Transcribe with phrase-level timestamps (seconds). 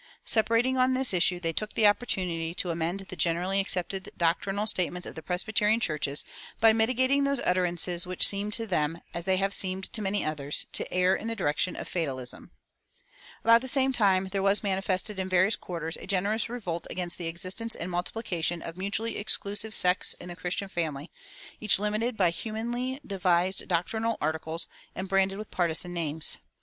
[0.25, 5.05] Separating on this issue, they took the opportunity to amend the generally accepted doctrinal statements
[5.07, 6.25] of the Presbyterian churches
[6.59, 10.65] by mitigating those utterances which seemed to them, as they have seemed to many others,
[10.73, 12.49] to err in the direction of fatalism.
[13.43, 17.27] About the same time there was manifested in various quarters a generous revolt against the
[17.27, 21.11] existence and multiplication of mutually exclusive sects in the Christian family,
[21.59, 26.39] each limited by humanly devised doctrinal articles and branded with partisan names.